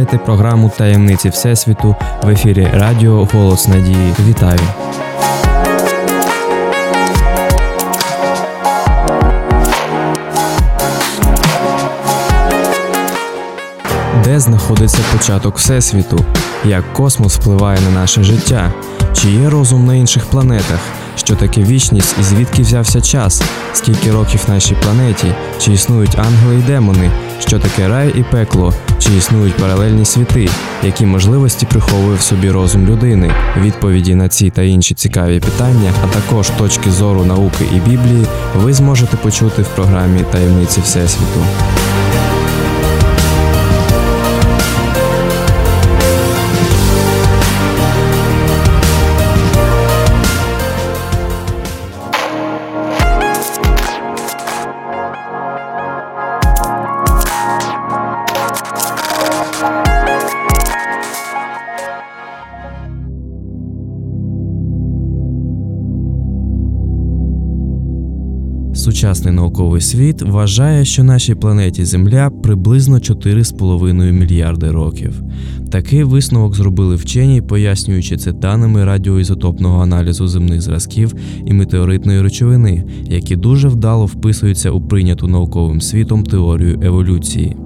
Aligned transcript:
слухаєте 0.00 0.24
програму 0.24 0.72
Таємниці 0.78 1.28
Всесвіту 1.28 1.96
в 2.22 2.28
ефірі 2.28 2.68
Радіо 2.74 3.28
Голос 3.32 3.68
Надії. 3.68 4.14
Вітаю! 4.28 4.60
Де 14.24 14.40
знаходиться 14.40 14.98
початок 15.12 15.58
Всесвіту? 15.58 16.24
Як 16.64 16.92
космос 16.92 17.36
впливає 17.36 17.78
на 17.80 18.00
наше 18.00 18.22
життя? 18.22 18.72
Чи 19.12 19.30
є 19.30 19.50
розум 19.50 19.86
на 19.86 19.94
інших 19.94 20.26
планетах? 20.26 20.99
Що 21.30 21.36
таке 21.36 21.62
вічність 21.62 22.16
і 22.20 22.22
звідки 22.22 22.62
взявся 22.62 23.00
час? 23.00 23.42
Скільки 23.72 24.12
років 24.12 24.40
нашій 24.48 24.74
планеті? 24.82 25.34
Чи 25.60 25.72
існують 25.72 26.18
ангели 26.18 26.58
і 26.58 26.62
демони? 26.62 27.10
Що 27.40 27.58
таке 27.58 27.88
рай 27.88 28.14
і 28.16 28.22
пекло? 28.22 28.74
Чи 28.98 29.16
існують 29.16 29.56
паралельні 29.56 30.04
світи? 30.04 30.48
Які 30.82 31.06
можливості 31.06 31.66
приховує 31.66 32.16
в 32.16 32.20
собі 32.20 32.50
розум 32.50 32.86
людини? 32.86 33.32
Відповіді 33.60 34.14
на 34.14 34.28
ці 34.28 34.50
та 34.50 34.62
інші 34.62 34.94
цікаві 34.94 35.40
питання, 35.40 35.92
а 36.04 36.06
також 36.06 36.50
точки 36.50 36.90
зору 36.90 37.24
науки 37.24 37.64
і 37.76 37.90
Біблії, 37.90 38.26
ви 38.56 38.72
зможете 38.72 39.16
почути 39.16 39.62
в 39.62 39.68
програмі 39.68 40.20
Таємниці 40.32 40.80
Всесвіту. 40.80 41.40
Науковий 69.50 69.80
світ 69.80 70.22
вважає, 70.22 70.84
що 70.84 71.04
нашій 71.04 71.34
планеті 71.34 71.84
Земля 71.84 72.30
приблизно 72.30 72.96
4,5 72.96 74.12
мільярди 74.12 74.70
років. 74.70 75.22
Такий 75.70 76.04
висновок 76.04 76.54
зробили 76.54 76.94
вчені, 76.94 77.42
пояснюючи 77.42 78.16
це 78.16 78.32
даними 78.32 78.84
радіоізотопного 78.84 79.82
аналізу 79.82 80.28
земних 80.28 80.60
зразків 80.60 81.14
і 81.46 81.52
метеоритної 81.52 82.22
речовини, 82.22 82.84
які 83.04 83.36
дуже 83.36 83.68
вдало 83.68 84.06
вписуються 84.06 84.70
у 84.70 84.80
прийняту 84.80 85.28
науковим 85.28 85.80
світом 85.80 86.24
теорію 86.24 86.80
еволюції. 86.82 87.56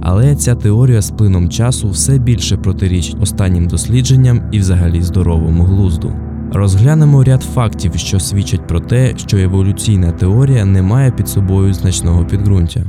Але 0.00 0.36
ця 0.36 0.54
теорія 0.54 1.02
з 1.02 1.10
плином 1.10 1.48
часу 1.48 1.90
все 1.90 2.18
більше 2.18 2.56
протирічить 2.56 3.16
останнім 3.20 3.66
дослідженням 3.66 4.42
і 4.52 4.58
взагалі 4.58 5.02
здоровому 5.02 5.64
глузду. 5.64 6.12
Розглянемо 6.54 7.24
ряд 7.24 7.42
фактів, 7.42 7.92
що 7.96 8.20
свідчать 8.20 8.66
про 8.66 8.80
те, 8.80 9.12
що 9.16 9.36
еволюційна 9.38 10.12
теорія 10.12 10.64
не 10.64 10.82
має 10.82 11.10
під 11.10 11.28
собою 11.28 11.74
значного 11.74 12.24
підґрунтя. 12.24 12.80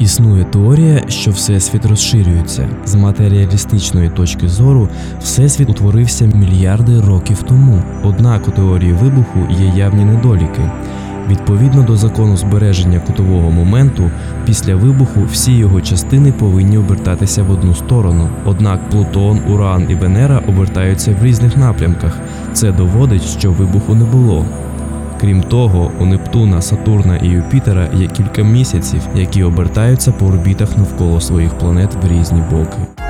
Існує 0.00 0.44
теорія, 0.44 1.02
що 1.08 1.30
Всесвіт 1.30 1.86
розширюється. 1.86 2.68
З 2.84 2.94
матеріалістичної 2.94 4.10
точки 4.10 4.48
зору, 4.48 4.88
Всесвіт 5.20 5.70
утворився 5.70 6.26
мільярди 6.26 7.00
років 7.00 7.42
тому. 7.42 7.82
Однак 8.04 8.48
у 8.48 8.50
теорії 8.50 8.92
вибуху 8.92 9.46
є 9.50 9.72
явні 9.76 10.04
недоліки. 10.04 10.70
Відповідно 11.28 11.82
до 11.82 11.96
закону 11.96 12.36
збереження 12.36 13.00
кутового 13.00 13.50
моменту, 13.50 14.10
після 14.46 14.74
вибуху 14.74 15.20
всі 15.32 15.52
його 15.52 15.80
частини 15.80 16.32
повинні 16.32 16.78
обертатися 16.78 17.42
в 17.42 17.50
одну 17.50 17.74
сторону. 17.74 18.28
Однак 18.44 18.90
Плутон, 18.90 19.40
Уран 19.48 19.86
і 19.88 19.94
Венера 19.94 20.42
обертаються 20.48 21.16
в 21.20 21.24
різних 21.24 21.56
напрямках. 21.56 22.18
Це 22.52 22.72
доводить, 22.72 23.24
що 23.24 23.52
вибуху 23.52 23.94
не 23.94 24.04
було. 24.04 24.46
Крім 25.20 25.42
того, 25.42 25.90
у 25.98 26.06
Нептуна, 26.06 26.62
Сатурна 26.62 27.16
і 27.16 27.26
Юпітера 27.28 27.88
є 27.94 28.06
кілька 28.06 28.42
місяців, 28.42 29.00
які 29.14 29.42
обертаються 29.42 30.12
по 30.12 30.26
орбітах 30.26 30.78
навколо 30.78 31.20
своїх 31.20 31.58
планет 31.58 31.90
в 32.02 32.08
різні 32.08 32.42
боки. 32.50 33.07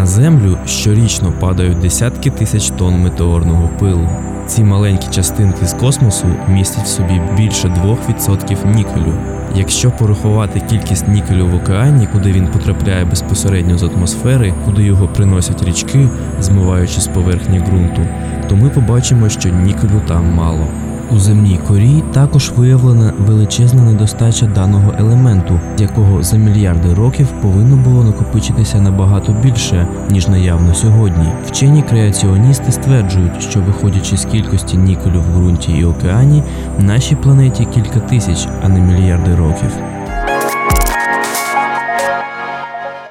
На 0.00 0.06
Землю 0.06 0.58
щорічно 0.66 1.32
падають 1.32 1.78
десятки 1.78 2.30
тисяч 2.30 2.70
тонн 2.70 3.02
метеорного 3.02 3.70
пилу. 3.78 4.08
Ці 4.46 4.64
маленькі 4.64 5.08
частинки 5.10 5.66
з 5.66 5.72
космосу 5.72 6.26
містять 6.48 6.84
в 6.84 6.88
собі 6.88 7.20
більше 7.36 7.68
2% 7.68 8.74
нікелю. 8.76 9.12
Якщо 9.54 9.90
порахувати 9.90 10.62
кількість 10.70 11.08
нікелю 11.08 11.46
в 11.46 11.54
океані, 11.54 12.08
куди 12.12 12.32
він 12.32 12.46
потрапляє 12.46 13.04
безпосередньо 13.04 13.78
з 13.78 13.82
атмосфери, 13.82 14.54
куди 14.64 14.82
його 14.82 15.08
приносять 15.08 15.62
річки, 15.62 16.08
змиваючи 16.40 17.00
з 17.00 17.06
поверхні 17.06 17.58
ґрунту, 17.58 18.06
то 18.48 18.56
ми 18.56 18.68
побачимо, 18.68 19.28
що 19.28 19.48
нікелю 19.48 20.02
там 20.08 20.34
мало. 20.34 20.66
У 21.12 21.18
земній 21.18 21.60
корі 21.68 22.02
також 22.12 22.52
виявлена 22.56 23.12
величезна 23.18 23.82
недостача 23.82 24.46
даного 24.46 24.94
елементу, 24.98 25.60
якого 25.78 26.22
за 26.22 26.36
мільярди 26.36 26.94
років 26.94 27.28
повинно 27.42 27.76
було 27.76 28.04
накопичитися 28.04 28.80
набагато 28.80 29.32
більше, 29.32 29.86
ніж 30.10 30.28
наявно 30.28 30.74
сьогодні. 30.74 31.26
Вчені 31.46 31.82
креаціоністи 31.82 32.72
стверджують, 32.72 33.42
що 33.42 33.60
виходячи 33.60 34.16
з 34.16 34.24
кількості 34.24 34.76
нікелю 34.76 35.20
в 35.20 35.36
ґрунті 35.36 35.72
і 35.72 35.84
океані, 35.84 36.42
нашій 36.78 37.16
планеті 37.16 37.64
кілька 37.74 38.00
тисяч, 38.00 38.48
а 38.62 38.68
не 38.68 38.80
мільярди 38.80 39.34
років. 39.34 39.70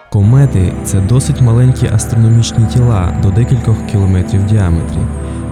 Комети 0.09 0.73
це 0.83 1.01
досить 1.01 1.41
маленькі 1.41 1.87
астрономічні 1.93 2.65
тіла 2.65 3.13
до 3.23 3.29
декількох 3.29 3.75
кілометрів 3.91 4.41
в 4.41 4.45
діаметрі. 4.45 4.99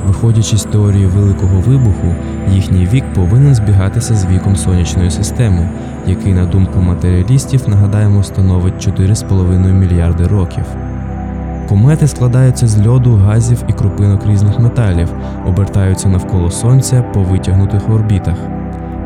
Виходячи 0.07 0.57
з 0.57 0.63
теорії 0.63 1.05
великого 1.05 1.59
вибуху, 1.59 2.15
їхній 2.51 2.85
вік 2.85 3.03
повинен 3.13 3.55
збігатися 3.55 4.15
з 4.15 4.25
віком 4.25 4.55
сонячної 4.55 5.11
системи, 5.11 5.69
який, 6.07 6.33
на 6.33 6.45
думку 6.45 6.79
матеріалістів, 6.79 7.69
нагадаємо, 7.69 8.23
становить 8.23 8.87
4,5 8.87 9.73
мільярди 9.73 10.27
років. 10.27 10.63
Комети 11.69 12.07
складаються 12.07 12.67
з 12.67 12.87
льоду, 12.87 13.15
газів 13.15 13.63
і 13.69 13.73
крупинок 13.73 14.25
різних 14.25 14.59
металів, 14.59 15.09
обертаються 15.47 16.09
навколо 16.09 16.51
Сонця 16.51 17.01
по 17.01 17.21
витягнутих 17.21 17.89
орбітах. 17.89 18.37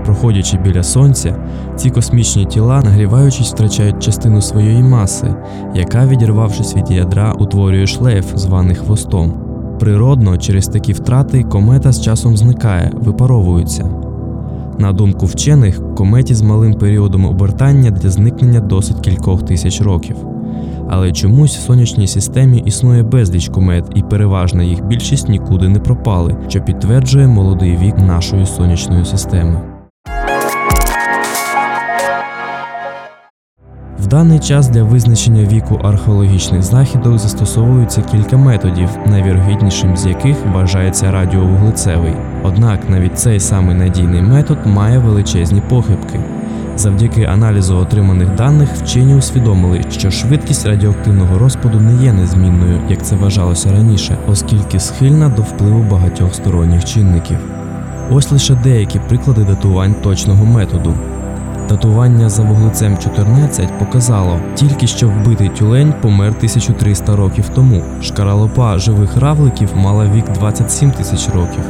Проходячи 0.06 0.57
біля 0.57 0.83
сонця, 0.83 1.35
ці 1.75 1.89
космічні 1.89 2.45
тіла, 2.45 2.81
нагріваючись, 2.81 3.53
втрачають 3.53 4.03
частину 4.03 4.41
своєї 4.41 4.83
маси, 4.83 5.35
яка, 5.75 6.06
відірвавшись 6.06 6.75
від 6.75 6.91
ядра, 6.91 7.33
утворює 7.33 7.88
шлейф, 7.88 8.25
званий 8.35 8.75
хвостом. 8.75 9.50
Природно, 9.81 10.38
через 10.38 10.68
такі 10.68 10.94
втрати 10.94 11.44
комета 11.44 11.92
з 11.92 12.02
часом 12.02 12.38
зникає, 12.38 12.92
випаровується. 12.96 13.90
На 14.80 14.94
думку 14.94 15.25
вчених, 15.25 15.96
кометі 15.96 16.34
з 16.34 16.42
малим 16.42 16.74
періодом 16.74 17.25
обертання 17.25 17.92
для 17.92 18.09
зникнення 18.09 18.59
досить 18.59 19.00
кількох 19.00 19.44
тисяч 19.46 19.81
років. 19.81 20.16
Але 20.90 21.12
чомусь 21.12 21.58
в 21.58 21.62
сонячній 21.62 22.08
системі 22.08 22.64
існує 22.66 23.03
безліч 23.03 23.50
комет, 23.50 23.86
і 23.96 24.02
переважна 24.02 24.64
їх 24.64 24.86
більшість 24.86 25.30
нікуди 25.30 25.69
не 25.69 25.80
пропали, 25.80 26.36
що 26.48 26.62
підтверджує 26.62 27.28
молодий 27.28 27.78
вік 27.78 27.98
нашої 27.98 28.46
сонячної 28.46 29.06
системи. 29.06 29.71
Даний 34.12 34.40
час 34.40 34.68
для 34.68 34.84
визначення 34.84 35.44
віку 35.46 35.80
археологічних 35.84 36.62
знахідок 36.63 37.18
застосовується 37.18 38.02
кілька 38.02 38.38
методів, 38.38 38.90
найвірогіднішим 39.06 39.98
з 39.98 40.06
яких 40.06 40.38
вважається 40.46 41.12
радіовуглецевий. 41.12 42.13
Однак 42.44 42.90
навіть 42.90 43.19
цей 43.19 43.40
самий 43.40 43.75
надійний 43.75 44.22
метод 44.22 44.58
має 44.66 44.98
величезні 45.00 45.62
похибки. 45.69 46.19
Завдяки 46.78 47.24
аналізу 47.24 47.75
отриманих 47.75 48.36
даних 48.36 48.69
вчені 48.69 49.16
усвідомили, 49.16 49.81
що 49.90 50.12
швидкість 50.12 50.66
радіоактивного 50.66 51.40
розпаду 51.40 51.80
не 51.80 52.04
є 52.04 52.14
незмінною, 52.14 52.81
як 52.90 53.06
це 53.06 53.16
вважалося 53.16 53.72
раніше, 53.72 54.18
оскільки 54.28 54.80
схильна 54.80 55.30
до 55.30 55.42
впливу 55.42 55.86
багатьох 55.92 56.36
сторонніх 56.36 56.86
чинників. 56.86 57.38
Ось 58.10 58.31
лише 58.31 58.56
деякі 58.56 59.00
приклади 59.00 59.44
датувань 59.44 59.96
точного 60.04 60.46
методу. 60.46 60.96
Датування 61.71 62.29
за 62.29 62.44
вуглецем 62.44 62.97
14 62.97 63.79
показало, 63.79 64.39
тільки 64.56 64.88
що 64.88 65.07
вбитий 65.07 65.50
тюлень 65.50 65.94
помер 66.01 66.27
1300 66.27 67.15
років 67.15 67.50
тому. 67.56 67.83
Шкаралопа 68.01 68.77
живих 68.77 69.18
равликів 69.18 69.69
мала 69.75 70.06
вік 70.06 70.25
27 70.33 70.91
тисяч 70.91 71.29
років, 71.29 71.63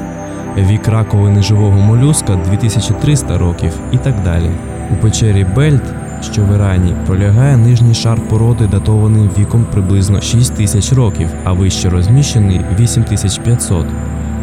вік 0.58 0.88
раковини 0.88 1.42
живого 1.42 1.78
молюска 1.78 2.40
2300 2.50 3.38
років 3.38 3.74
і 3.92 3.98
так 3.98 4.24
далі. 4.24 4.50
У 4.92 4.96
печері 4.96 5.46
Бельт, 5.56 5.84
що 6.22 6.42
в 6.42 6.56
Ірані, 6.56 6.96
пролягає 7.06 7.58
нижній 7.58 7.94
шар 7.94 8.22
породи, 8.30 8.68
датований 8.68 9.30
віком 9.40 9.66
приблизно 9.72 10.22
6 10.22 10.56
тисяч 10.56 10.94
років, 10.94 11.30
а 11.44 11.54
вище 11.54 11.90
розміщений 11.90 12.62
8500. 12.80 13.86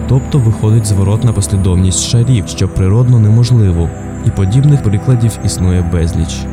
Тобто 0.08 0.38
виходить 0.38 0.87
зворотна 0.87 1.32
послідовність 1.32 2.08
шарів, 2.08 2.44
що 2.49 2.69
природно 2.69 3.19
неможливо. 3.19 3.88
І 4.29 4.31
подібних 4.31 4.83
прикладів 4.83 5.39
існує 5.45 5.83
безліч. 5.93 6.47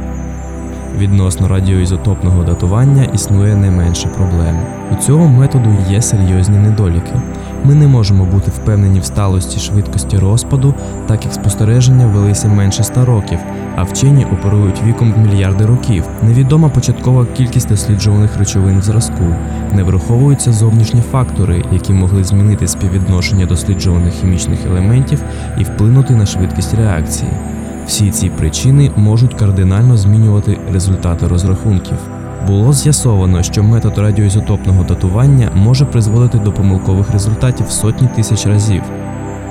Відносно 0.98 1.48
радіоізотопного 1.48 2.44
датування 2.44 3.04
існує 3.04 3.56
не 3.56 3.72
менше 3.72 4.08
проблем. 4.08 4.60
У 4.92 4.96
цього 4.96 5.28
методу 5.28 5.76
є 5.90 6.02
серйозні 6.02 6.58
недоліки. 6.58 7.12
Ми 7.64 7.76
не 7.76 7.88
можемо 7.88 8.26
бути 8.26 8.52
впевнені 8.52 9.00
в 9.00 9.06
сталості 9.06 9.60
швидкості 9.60 10.18
розпаду, 10.18 10.74
так 11.08 11.26
як 11.26 11.34
спостереження 11.34 12.06
велися 12.06 12.48
менше 12.48 12.84
100 12.84 13.06
років, 13.06 13.40
а 13.76 13.84
вчені 13.84 14.26
оперують 14.26 14.84
віком 14.84 15.14
в 15.14 15.18
мільярди 15.18 15.66
років. 15.66 16.04
Невідома 16.24 16.70
початкова 16.70 17.26
кількість 17.26 17.70
досліджуваних 17.70 18.38
речовин 18.38 18.80
в 18.80 18.82
зразку. 18.82 19.36
Не 19.74 19.84
враховуються 19.84 20.52
зовнішні 20.52 21.02
фактори, 21.12 21.64
які 21.72 21.94
могли 21.94 22.24
змінити 22.24 22.68
співвідношення 22.68 23.46
досліджуваних 23.46 24.14
хімічних 24.14 24.60
елементів 24.66 25.24
і 25.58 25.64
вплинути 25.64 26.14
на 26.14 26.26
швидкість 26.26 26.74
реакції. 26.74 27.32
Всі 27.88 28.12
ці 28.12 28.30
причини 28.30 28.92
можуть 28.96 29.34
кардинально 29.34 29.98
змінювати 29.98 30.58
результати 30.74 31.28
розрахунків. 31.28 31.98
Було 32.48 32.74
з'ясовано, 32.74 33.44
що 33.44 33.64
метод 33.64 33.98
радіоізотопного 33.98 34.84
датування 34.84 35.52
може 35.56 35.86
призводити 35.86 36.38
до 36.38 36.52
помилкових 36.52 37.12
результатів 37.12 37.70
сотні 37.70 38.08
тисяч 38.16 38.46
разів. 38.46 38.82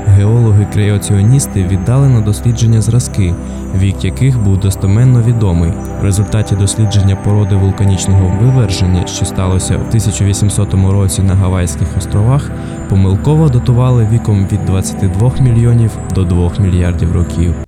Геологи-креаціоністи 0.09 1.69
віддали 1.69 2.09
на 2.09 2.21
дослідження 2.21 2.81
зразки, 2.81 3.35
вік 3.79 4.05
яких 4.05 4.41
був 4.43 4.61
достеменно 4.61 5.23
відомий. 5.23 5.73
В 6.01 6.05
результаті 6.05 6.55
дослідження 6.55 7.17
породи 7.17 7.57
вулканічного 7.57 8.33
виверження, 8.41 9.07
що 9.07 9.25
сталося 9.25 9.77
в 9.77 9.89
1800 9.89 10.75
році 10.75 11.23
на 11.23 11.35
Гавайських 11.35 11.89
островах, 11.99 12.51
помилково 12.89 13.49
датували 13.49 14.09
віком 14.13 14.49
від 14.53 14.65
22 14.65 15.33
мільйонів 15.41 15.91
до 16.15 16.25
2 16.25 16.51
мільярдів 16.59 17.13
років. 17.13 17.64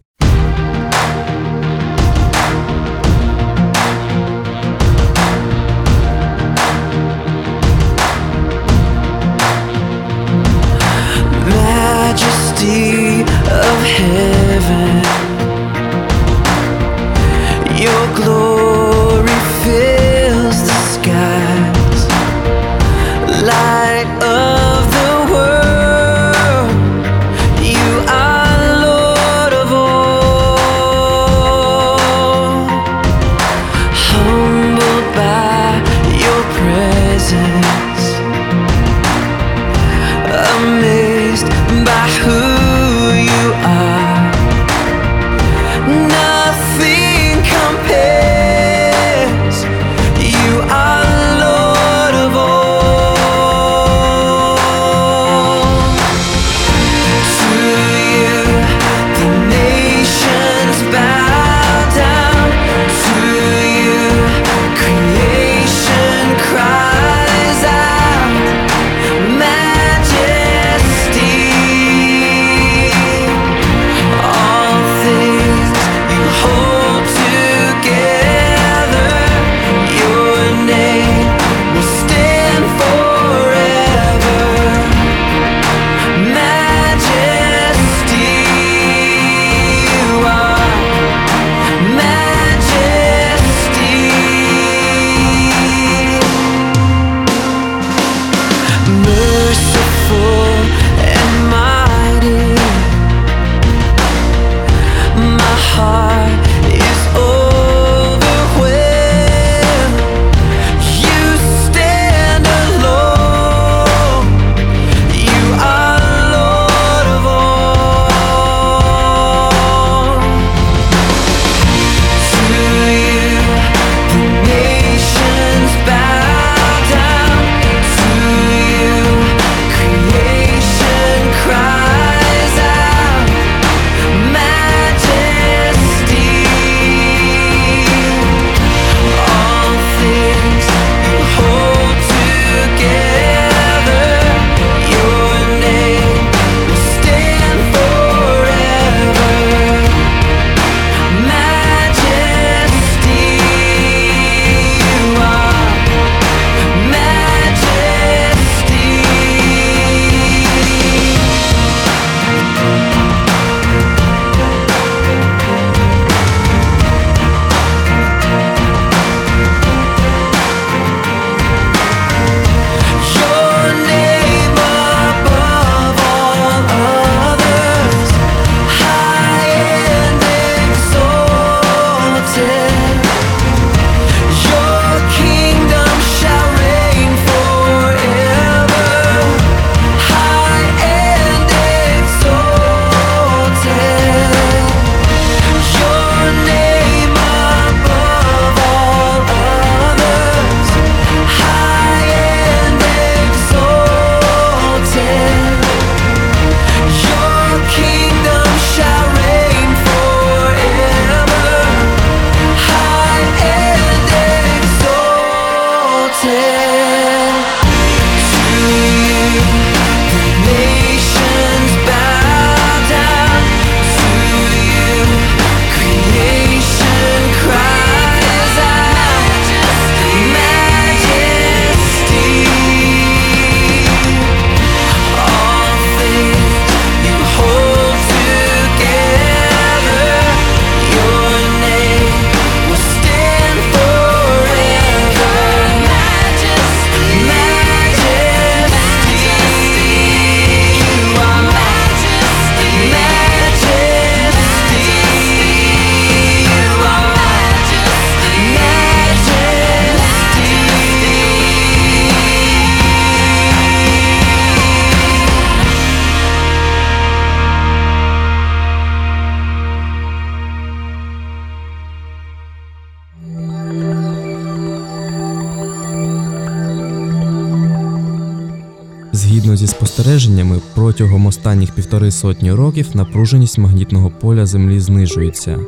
Протягом 280.96 281.26
останніх 281.26 281.70
півтори 281.70 282.10
сотні 282.10 282.53
років 282.53 282.88
напруженість 282.94 283.58
магнітного 283.58 284.10
поля 284.10 284.46
Землі 284.46 284.81
знижується. 284.81 285.58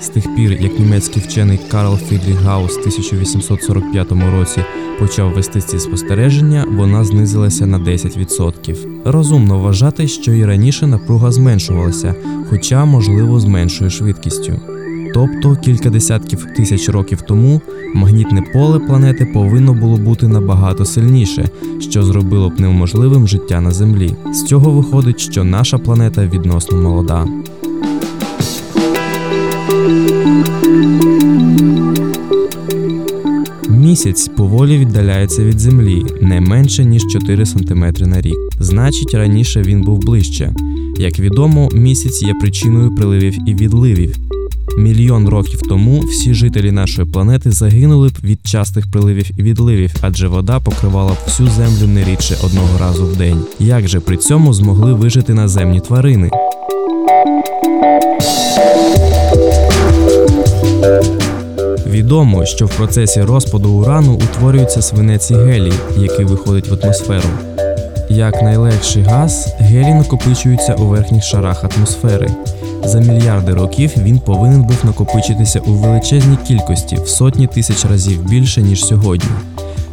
З 0.00 0.08
тих 0.08 0.34
пір, 0.36 0.52
як 0.60 0.78
німецький 0.78 1.22
вчений 1.22 1.60
Карл 1.70 1.96
Фрідріх 1.96 2.40
Гаус 2.40 2.76
в 2.76 2.78
1845 2.78 4.12
році 4.12 4.64
почав 4.98 5.32
вести 5.32 5.60
ці 5.60 5.78
спостереження, 5.78 6.66
вона 6.70 7.04
знизилася 7.04 7.66
на 7.66 7.78
10%. 7.78 8.76
Розумно 9.04 9.58
вважати, 9.58 10.08
що 10.08 10.32
і 10.32 10.44
раніше 10.44 10.86
напруга 10.86 11.32
зменшувалася, 11.32 12.14
хоча, 12.50 12.84
можливо, 12.84 13.40
з 13.40 13.44
меншою 13.44 13.90
швидкістю. 13.90 14.60
Тобто 15.14 15.56
кілька 15.56 15.90
десятків 15.90 16.46
тисяч 16.56 16.88
років 16.88 17.22
тому 17.22 17.60
магнітне 17.94 18.42
поле 18.52 18.78
планети 18.78 19.26
повинно 19.34 19.74
було 19.74 19.96
бути 19.96 20.28
набагато 20.28 20.84
сильніше, 20.84 21.48
що 21.80 22.02
зробило 22.02 22.50
б 22.50 22.60
неможливим 22.60 23.28
життя 23.28 23.60
на 23.60 23.70
Землі. 23.70 24.14
З 24.32 24.44
цього 24.44 24.70
виходить, 24.70 25.20
що 25.20 25.44
наша 25.44 25.78
планета 25.78 26.26
відносно 26.26 26.78
молода. 26.78 27.26
Місяць 33.68 34.28
поволі 34.28 34.78
віддаляється 34.78 35.44
від 35.44 35.58
Землі 35.58 36.04
не 36.20 36.40
менше 36.40 36.84
ніж 36.84 37.02
4 37.06 37.46
см 37.46 37.84
на 38.00 38.20
рік. 38.20 38.36
Значить, 38.60 39.14
раніше 39.14 39.62
він 39.62 39.82
був 39.82 39.98
ближче. 39.98 40.54
Як 40.98 41.18
відомо, 41.18 41.68
місяць 41.72 42.22
є 42.22 42.34
причиною 42.34 42.94
приливів 42.94 43.34
і 43.46 43.54
відливів. 43.54 44.29
Мільйон 44.78 45.28
років 45.28 45.60
тому 45.68 46.00
всі 46.00 46.34
жителі 46.34 46.72
нашої 46.72 47.08
планети 47.08 47.50
загинули 47.50 48.08
б 48.08 48.12
від 48.24 48.46
частих 48.46 48.90
приливів 48.90 49.30
і 49.36 49.42
відливів, 49.42 49.94
адже 50.00 50.28
вода 50.28 50.60
покривала 50.60 51.12
б 51.12 51.16
всю 51.26 51.48
землю 51.48 51.86
не 51.86 52.04
рідше 52.04 52.36
одного 52.44 52.78
разу 52.78 53.06
в 53.06 53.16
день. 53.16 53.42
Як 53.58 53.88
же 53.88 54.00
при 54.00 54.16
цьому 54.16 54.54
змогли 54.54 54.94
вижити 54.94 55.34
наземні 55.34 55.80
тварини? 55.80 56.30
Відомо, 61.86 62.46
що 62.46 62.66
в 62.66 62.76
процесі 62.76 63.22
розпаду 63.22 63.70
урану 63.70 64.14
утворюється 64.14 64.82
свинець 64.82 65.30
і 65.30 65.34
гелій, 65.34 65.72
який 65.96 66.24
виходить 66.24 66.68
в 66.68 66.74
атмосферу. 66.74 67.28
Як 68.08 68.42
найлегший 68.42 69.02
газ, 69.02 69.54
гелій 69.58 69.94
накопичується 69.94 70.74
у 70.74 70.86
верхніх 70.86 71.24
шарах 71.24 71.64
атмосфери. 71.64 72.30
За 72.84 73.00
мільярди 73.00 73.52
років 73.52 73.92
він 73.96 74.18
повинен 74.18 74.62
був 74.62 74.76
накопичитися 74.84 75.60
у 75.60 75.72
величезній 75.72 76.38
кількості 76.46 76.96
в 76.96 77.08
сотні 77.08 77.46
тисяч 77.46 77.84
разів 77.84 78.24
більше, 78.24 78.62
ніж 78.62 78.84
сьогодні. 78.84 79.30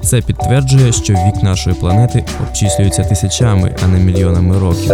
Це 0.01 0.21
підтверджує, 0.21 0.91
що 0.91 1.13
вік 1.13 1.43
нашої 1.43 1.75
планети 1.75 2.23
обчислюється 2.41 3.03
тисячами, 3.03 3.75
а 3.83 3.87
не 3.87 3.99
мільйонами 3.99 4.59
років. 4.59 4.91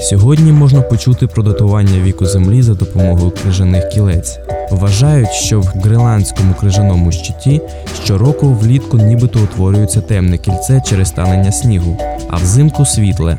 Сьогодні 0.00 0.52
можна 0.52 0.82
почути 0.82 1.26
про 1.26 1.42
датування 1.42 2.00
віку 2.00 2.26
Землі 2.26 2.62
за 2.62 2.74
допомогою 2.74 3.32
крижаних 3.42 3.88
кілець. 3.88 4.38
Вважають, 4.70 5.30
що 5.30 5.60
в 5.60 5.64
гренландському 5.66 6.54
крижаному 6.54 7.12
щиті 7.12 7.60
щороку 8.04 8.46
влітку 8.46 8.96
нібито 8.96 9.38
утворюється 9.38 10.00
темне 10.00 10.38
кільце 10.38 10.82
через 10.86 11.10
танення 11.10 11.52
снігу, 11.52 11.98
а 12.30 12.36
взимку 12.36 12.84
світле. 12.84 13.38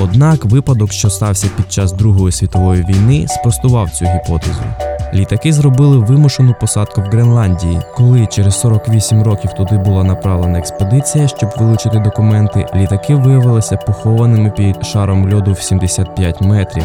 Однак 0.00 0.44
випадок, 0.44 0.92
що 0.92 1.10
стався 1.10 1.48
під 1.56 1.72
час 1.72 1.92
Другої 1.92 2.32
світової 2.32 2.84
війни, 2.84 3.26
спростував 3.28 3.90
цю 3.90 4.04
гіпотезу. 4.04 4.62
Літаки 5.14 5.52
зробили 5.52 5.98
вимушену 5.98 6.54
посадку 6.60 7.00
в 7.00 7.04
Гренландії. 7.04 7.80
Коли 7.94 8.26
через 8.26 8.60
48 8.60 9.22
років 9.22 9.52
туди 9.52 9.78
була 9.78 10.04
направлена 10.04 10.58
експедиція, 10.58 11.28
щоб 11.28 11.50
вилучити 11.58 11.98
документи, 11.98 12.66
літаки 12.74 13.14
виявилися 13.14 13.76
похованими 13.76 14.50
під 14.50 14.86
шаром 14.86 15.34
льоду 15.34 15.52
в 15.52 15.60
75 15.60 16.40
метрів, 16.40 16.84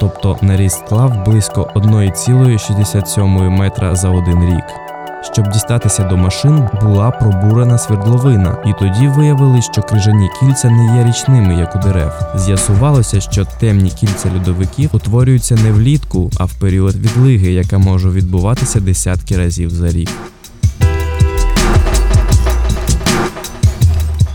тобто 0.00 0.36
на 0.42 0.56
ріст 0.56 0.78
склав 0.86 1.24
близько 1.24 1.70
1,67 1.74 3.50
метра 3.50 3.96
за 3.96 4.10
один 4.10 4.44
рік. 4.44 4.85
Щоб 5.22 5.48
дістатися 5.48 6.04
до 6.04 6.16
машин, 6.16 6.68
була 6.82 7.10
пробурена 7.10 7.78
свердловина, 7.78 8.56
і 8.66 8.72
тоді 8.78 9.08
виявили, 9.08 9.62
що 9.62 9.82
крижані 9.82 10.30
кільця 10.40 10.70
не 10.70 10.96
є 10.98 11.04
річними, 11.04 11.54
як 11.54 11.76
у 11.76 11.78
дерев. 11.78 12.12
З'ясувалося, 12.34 13.20
що 13.20 13.44
темні 13.44 13.90
кільця 13.90 14.30
льодовиків 14.36 14.90
утворюються 14.92 15.54
не 15.54 15.72
влітку, 15.72 16.30
а 16.38 16.44
в 16.44 16.52
період 16.52 16.96
відлиги, 16.96 17.52
яка 17.52 17.78
може 17.78 18.08
відбуватися 18.08 18.80
десятки 18.80 19.36
разів 19.36 19.70
за 19.70 19.90
рік. 19.90 20.10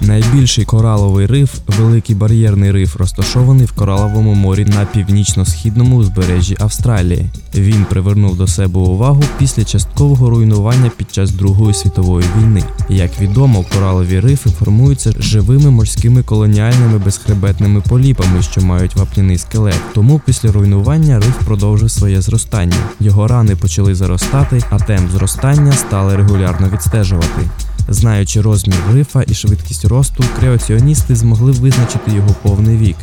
Найбільший 0.02 0.66
кораловий 0.66 1.26
риф 1.26 1.54
Великий 1.68 2.16
бар'єрний 2.16 2.72
риф 2.72 2.96
розташований 2.96 3.66
в 3.66 3.72
кораловому 3.72 4.34
морі 4.34 4.66
на 4.66 4.86
північно-східному 4.86 5.96
узбережжі 5.96 6.58
Австралії. 6.60 7.30
Він 7.56 7.86
привернув 7.90 8.38
до 8.38 8.48
себе 8.48 8.80
увагу 8.80 9.24
після 9.38 9.64
часткового 9.64 10.30
руйнування 10.30 10.92
під 10.98 11.14
час 11.14 11.32
Другої 11.32 11.74
світової 11.74 12.26
війни. 12.38 12.64
Як 12.90 13.22
відомо, 13.22 13.66
коралові 13.74 14.20
рифи 14.20 14.50
формуються 14.50 15.14
живими 15.20 15.72
морськими 15.72 16.24
колоніальними 16.24 17.00
безхребетними 17.00 17.82
поліпами, 17.82 18.42
що 18.42 18.62
мають 18.62 18.96
вапняний 18.96 19.38
скелет. 19.38 19.82
Тому 19.94 20.22
після 20.26 20.52
руйнування 20.52 21.16
риф 21.16 21.46
продовжив 21.46 21.92
своє 21.92 22.22
зростання. 22.22 22.78
Його 23.00 23.28
рани 23.28 23.56
почали 23.56 23.96
заростати, 23.96 24.62
а 24.70 24.80
темп 24.80 25.12
зростання 25.12 25.72
стали 25.72 26.16
регулярно 26.16 26.70
відстежувати. 26.70 27.50
Знаючи 27.94 28.42
розмір 28.42 28.78
рифа 28.94 29.24
і 29.28 29.34
швидкість 29.34 29.86
росту, 29.86 30.24
креаціоністи 30.40 31.16
змогли 31.16 31.52
визначити 31.52 32.12
його 32.12 32.36
повний 32.42 32.78
вік 32.78 32.96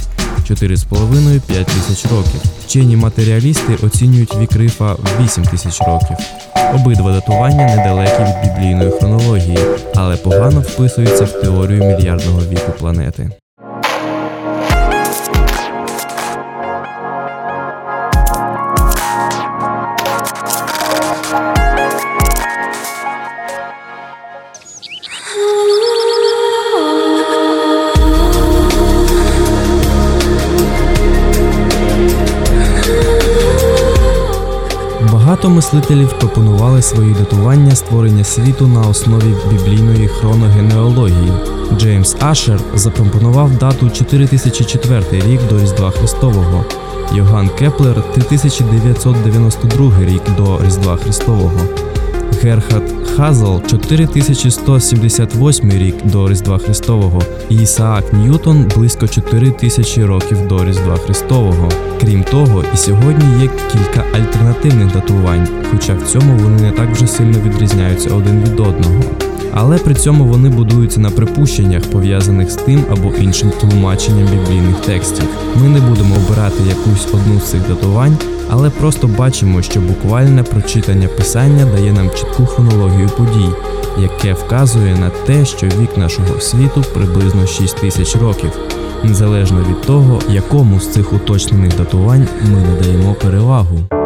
4,5-5 0.51 1.41
тисяч 1.65 2.13
років. 2.13 2.41
Вчені 2.65 2.97
матеріалісти 2.97 3.77
оцінюють 3.83 4.37
вік 4.37 4.53
рифа 4.53 4.93
в 4.93 5.25
8 5.25 5.45
тисяч 5.45 5.81
років. 5.81 6.17
Обидва 6.75 7.13
датування 7.13 7.77
недалекі 7.77 8.23
від 8.23 8.55
біблійної 8.55 8.91
хронології, 8.91 9.59
але 9.95 10.17
погано 10.17 10.61
вписуються 10.61 11.25
в 11.25 11.41
теорію 11.41 11.85
мільярдного 11.85 12.41
віку 12.41 12.73
планети. 12.79 13.31
Мислителі 35.59 36.19
пропонували 36.19 36.83
свої 36.83 37.15
датування 37.15 37.75
створення 37.75 38.25
світу 38.25 38.67
на 38.67 38.81
основі 38.81 39.35
біблійної 39.51 40.09
хроногенеалогії. 40.09 41.33
Джеймс 41.77 42.17
Ашер 42.21 42.61
запропонував 42.75 43.59
дату 43.59 43.91
4004 43.91 45.05
рік 45.13 45.41
до 45.51 45.61
Різдва 45.61 45.91
Христового, 45.91 46.65
Йоганн 47.15 47.49
Кеплер 47.49 48.13
3992 48.15 49.93
рік 50.01 50.23
до 50.37 50.61
Різдва 50.65 50.97
Христового. 50.97 51.61
Герхард 52.43 53.09
Хазл 53.17 53.57
4178 53.67 55.73
рік 55.73 55.95
до 56.05 56.29
Різдва 56.29 56.59
Христового 56.59 57.23
і 57.49 57.55
Ісаак 57.55 58.13
Ньютон 58.13 58.71
близько 58.77 59.09
4000 59.09 60.05
років 60.05 60.49
до 60.49 60.65
Різдва 60.65 60.97
Христового. 60.97 61.69
Крім 62.01 62.25
того, 62.25 62.65
і 62.75 62.77
сьогодні 62.77 63.43
є 63.43 63.51
кілька 63.73 64.05
альтернативних 64.13 64.93
датувань, 64.93 65.49
хоча 65.71 65.95
в 65.95 66.03
цьому 66.03 66.37
вони 66.37 66.63
не 66.63 66.73
так 66.73 66.91
вже 66.91 67.07
сильно 67.07 67.41
відрізняються 67.41 68.15
один 68.15 68.43
від 68.43 68.61
одного. 68.61 69.28
Але 69.55 69.79
при 69.79 69.95
цьому 69.95 70.25
вони 70.25 70.49
будуються 70.49 71.01
на 71.01 71.11
припущеннях, 71.11 71.83
пов'язаних 71.83 72.51
з 72.51 72.55
тим 72.55 72.85
або 72.91 73.13
іншим 73.21 73.53
тлумаченням 73.61 74.27
біблійних 74.27 74.77
текстів. 74.77 75.29
Ми 75.63 75.69
не 75.69 75.81
будемо 75.81 76.15
обирати 76.15 76.63
якусь 76.69 77.07
одну 77.15 77.41
з 77.41 77.51
цих 77.51 77.69
датувань, 77.69 78.17
але 78.51 78.71
просто 78.71 79.07
бачимо, 79.07 79.63
що 79.63 79.81
буквальне 79.81 80.43
прочитання 80.43 81.09
писання 81.09 81.65
дає 81.65 81.93
нам 81.93 82.11
чітку 82.11 82.47
хронологію 82.47 83.09
подій, 83.09 83.49
яке 83.99 84.33
вказує 84.33 84.97
на 84.97 85.11
те, 85.11 85.45
що 85.45 85.67
вік 85.67 85.97
нашого 85.97 86.41
світу 86.41 86.85
приблизно 86.95 87.47
6 87.47 87.77
тисяч 87.77 88.17
років, 88.17 88.51
незалежно 89.05 89.61
від 89.71 89.81
того, 89.81 90.21
якому 90.29 90.81
з 90.81 90.89
цих 90.89 91.13
уточнених 91.13 91.77
датувань 91.77 92.27
ми 92.45 92.61
надаємо 92.61 93.15
перевагу. 93.15 93.98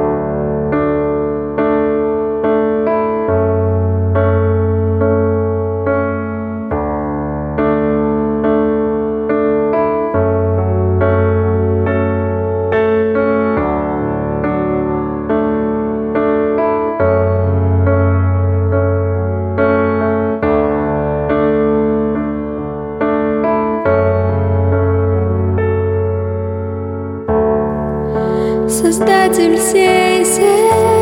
dulcie 29.29 29.79
et 29.79 30.25
c'est 30.25 31.02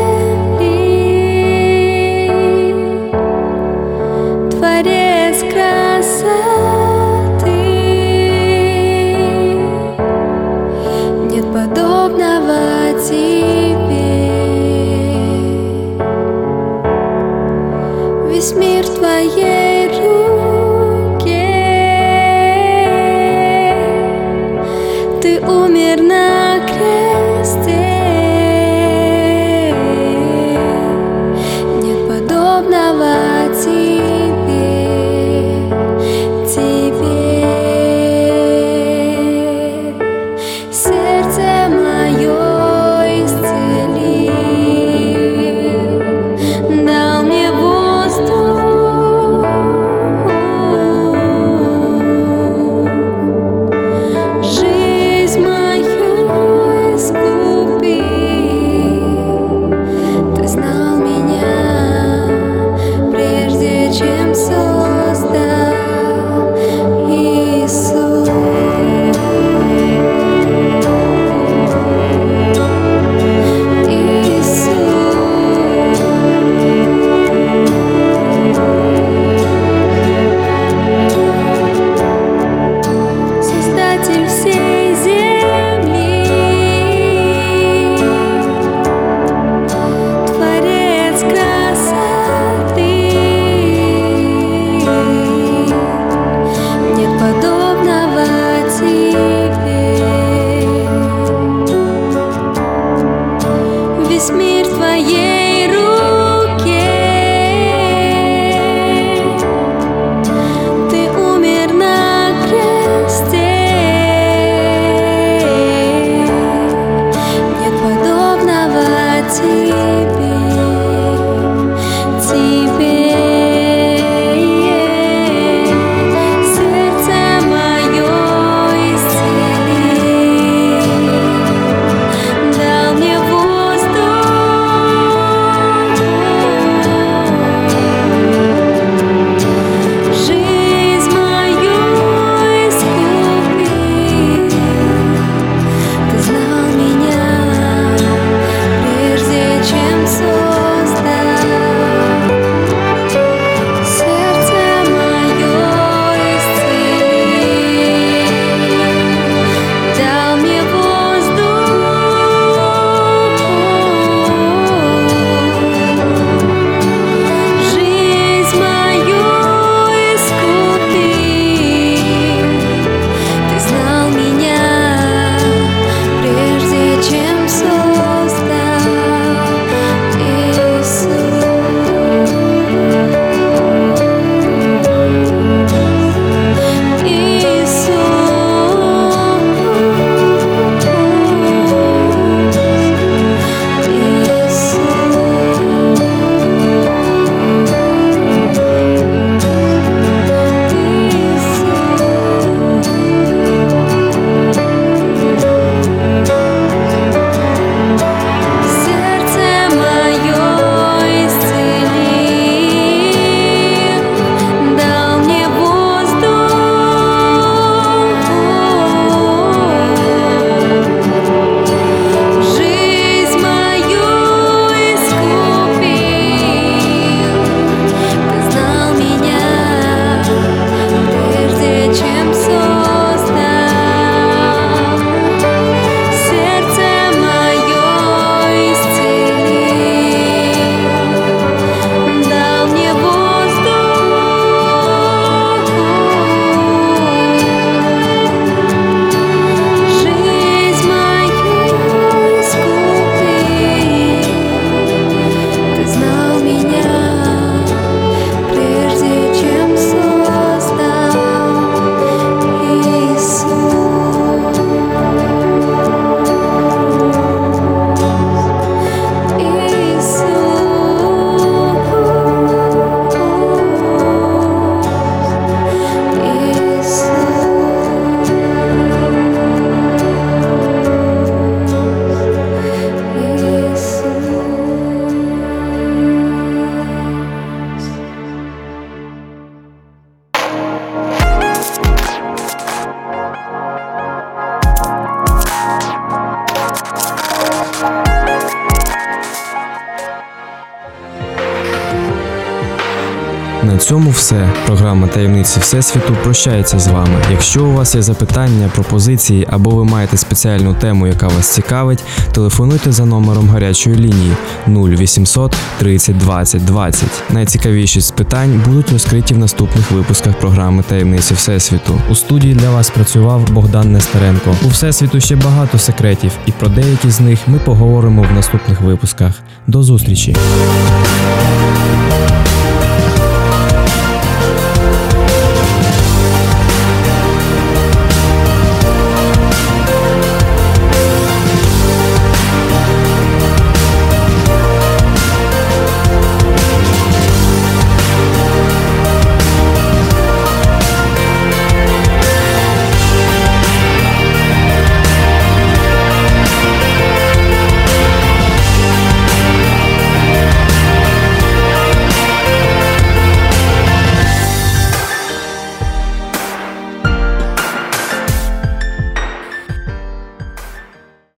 цьому 303.83 304.09
все. 304.09 304.49
Програма 304.65 305.07
таємниці 305.07 305.59
Всесвіту 305.59 306.15
прощається 306.23 306.79
з 306.79 306.87
вами. 306.87 307.21
Якщо 307.31 307.65
у 307.65 307.73
вас 307.73 307.95
є 307.95 308.01
запитання, 308.01 308.69
пропозиції 308.75 309.47
або 309.49 309.69
ви 309.69 309.85
маєте 309.85 310.17
спеціальну 310.17 310.73
тему, 310.73 311.07
яка 311.07 311.27
вас 311.27 311.47
цікавить, 311.47 312.03
телефонуйте 312.31 312.91
за 312.91 313.05
номером 313.05 313.49
гарячої 313.49 313.95
лінії 313.95 314.31
0800 314.67 315.55
30 315.77 316.17
20 316.17 316.65
20. 316.65 317.09
Найцікавіші 317.29 318.01
з 318.01 318.11
питань 318.11 318.63
будуть 318.65 318.91
розкриті 318.91 319.33
в 319.33 319.37
наступних 319.37 319.91
випусках 319.91 320.39
програми 320.39 320.83
Таємниці 320.87 321.33
Всесвіту. 321.33 322.01
У 322.09 322.15
студії 322.15 322.53
для 322.53 322.69
вас 322.69 322.89
працював 322.89 323.51
Богдан 323.51 323.91
Нестеренко. 323.91 324.55
У 324.65 324.67
Всесвіту 324.67 325.19
ще 325.19 325.35
багато 325.35 325.77
секретів, 325.77 326.31
і 326.45 326.51
про 326.51 326.69
деякі 326.69 327.09
з 327.09 327.19
них 327.19 327.39
ми 327.47 327.59
поговоримо 327.59 328.21
в 328.31 328.33
наступних 328.35 328.81
випусках. 328.81 329.33
До 329.67 329.83
зустрічі! 329.83 330.35